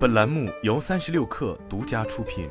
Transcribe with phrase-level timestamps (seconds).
[0.00, 2.48] 本栏目由三十六氪独家出品。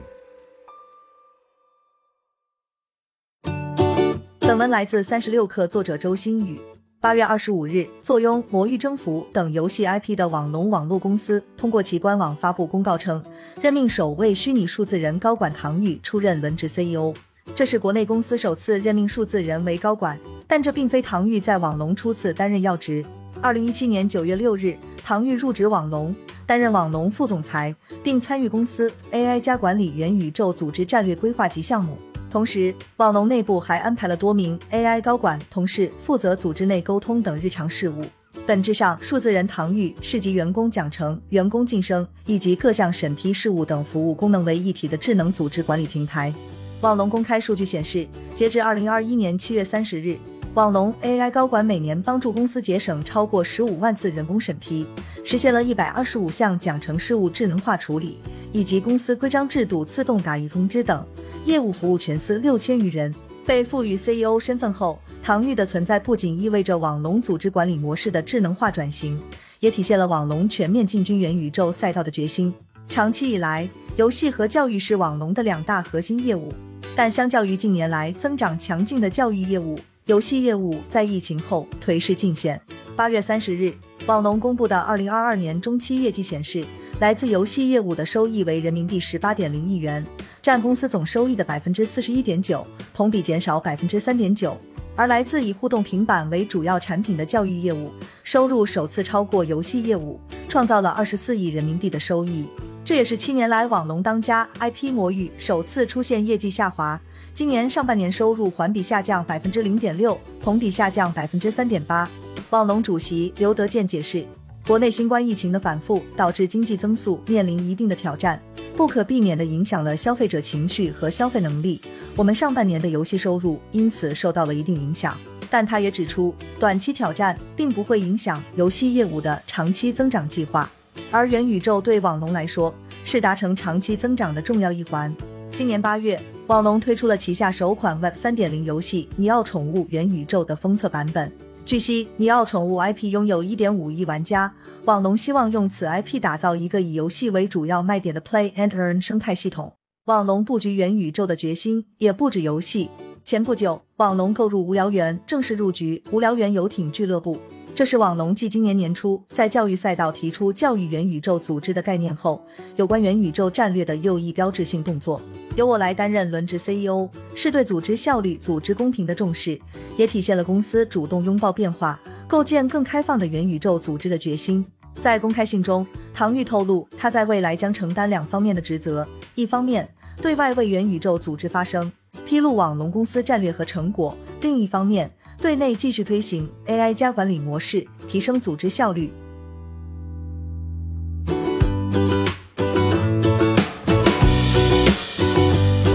[4.38, 6.62] 本文来自三十六氪，作者周新宇。
[7.02, 13.26] 八月二十五日，坐拥《魔域征服》等游戏 IP 的网龙网络公司通过其官网发布公告称，
[13.60, 17.16] 任命首位虚拟数字人高管唐钰出任轮值 CEO。
[17.56, 23.04] 这是国内公司首次任命数字人为高管，但这并非唐钰在网龙初次担任要职。
[23.42, 26.14] 二零一七年九月六日，唐钰入职网龙，
[26.50, 31.96] 担任网龙副总裁，并参与公司 AI 加管理元宇宙组织战略规划及项目。
[32.28, 38.02] 同时，网龙内部还安排了多名 AI 高管同事负责组织内沟通等日常事务。
[38.48, 46.34] 本质上，数字人唐钰是集员工奖惩、员工晋升以及各项审批事务等服务功能为一体的智能组织管理平台。
[46.82, 50.18] 网龙公开数据显示，截至二零二一年七月三十日。
[50.56, 54.84] 网龙 AI 高管每年帮助公司节省超过十五万次人工审批，
[55.24, 58.18] 实现了一百二十五项奖惩事务智能化处理，
[58.52, 61.06] 以及公司规章制度自动打印通知等，
[61.46, 63.14] 业务服务全司六千余人。
[63.46, 69.22] 被赋予 CEO 身份后，唐钰的存在不仅意味着网龙组织管理模式的智能化转型，
[69.60, 72.52] 也体现了网龙全面进军元宇宙赛道的决心。
[72.90, 76.52] 长期以来，游戏和教育是网龙的两大核心业务，
[76.96, 82.60] 但相较于近年来增长强劲的教育业务，游戏业务在疫情后颓势尽显。
[82.96, 83.72] 八月三十日，
[84.08, 86.66] 网龙公布的二零二二年中期业绩显示，
[87.00, 90.04] 来自游戏业务的收益为人民币十八点零亿元，
[90.42, 94.58] 占公司总收益的百分之四十一点九，同比减少百分之三点九。
[94.96, 97.92] 而来自以互动平板为主要产品的教育业务
[98.24, 102.48] 收入首次超过游戏业务，创造了二十四亿人民币的收益。
[102.90, 107.00] 这也是七年来网龙当家 IP 魔域首次出现业绩下滑。
[107.36, 112.10] 今年上半年收入环比下降百分之零点六，同比下降百分之三点八。
[112.50, 114.26] 网龙主席刘德建解释，
[114.66, 118.42] 国内新冠疫情的反复导致经济增速面临一定的挑战，
[118.76, 121.80] 不可避免地影响了消费者情绪和消费能力。
[122.16, 125.16] 我们上半年的游戏收入因此受到了一定影响。
[125.48, 130.68] 但他也指出，短期挑战并不会影响游戏业务的长期增长计划。
[131.12, 135.16] 而元宇宙对网龙来说是达成长期增长的重要一环。
[135.52, 136.20] 今年八月。
[136.48, 141.32] 网龙推出了旗下首款 Web 三点零游戏《尼奥宠物元宇宙》的封测版本。
[141.64, 144.52] 据悉，《尼奥宠物》IP 拥有一点五亿玩家，
[144.86, 149.74] 网龙希望用此 IP 打造一个以游戏为主要卖点的 Play and Earn 生态系统。
[150.06, 152.90] 网龙布局元宇宙的决心也不止游戏。
[153.24, 157.38] 前不久，网龙购入无聊猿，正式入局无聊猿游艇俱乐部。
[157.80, 162.46] 这是网龙继今年年初在教育赛道提出教育元宇宙组织的概念后，
[162.76, 165.22] 有关元宇宙战略的又一标志性动作。
[165.56, 169.58] 由我来担任轮值 CEO，是对组织效率、组织公平的重视，
[169.96, 171.98] 也体现了公司主动拥抱变化、
[172.28, 174.66] 构建更开放的元宇宙组织的决心。
[175.00, 179.88] 在公开信中，唐钰透露，他在未来将承担两方面的职责：一方面
[180.22, 181.90] 对外为元宇宙组织发声，
[182.26, 185.10] 披露网龙公司战略和成果；另一方面。
[185.42, 189.10] 对内继续推行 AI 加管理模式，提升组织效率。